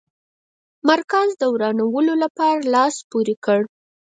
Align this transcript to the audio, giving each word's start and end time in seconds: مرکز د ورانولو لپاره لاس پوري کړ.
مرکز 0.89 1.27
د 1.41 1.43
ورانولو 1.53 2.13
لپاره 2.23 2.67
لاس 2.73 2.95
پوري 3.09 3.35
کړ. 3.45 3.59